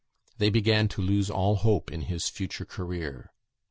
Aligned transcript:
They 0.39 0.49
began 0.49 0.87
to 0.87 1.01
lose 1.03 1.29
all 1.29 1.57
hope 1.57 1.91
in 1.91 2.01
his 2.01 2.27
future 2.27 2.65
career. 2.65 3.31